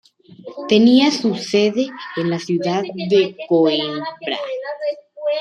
Tenía 0.67 1.11
su 1.11 1.35
sede 1.35 1.85
en 2.15 2.31
la 2.31 2.39
ciudad 2.39 2.81
de 2.81 3.37
Coímbra. 3.47 4.07